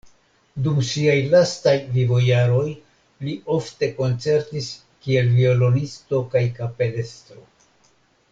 Dum 0.67 0.77
siaj 0.91 1.17
lastaj 1.33 1.73
vivojaroj 1.97 2.63
li 3.27 3.35
ofte 3.57 3.91
koncertis 4.01 4.71
kiel 5.05 5.31
violonisto 5.37 6.25
kaj 6.35 6.45
kapelestro. 6.59 7.47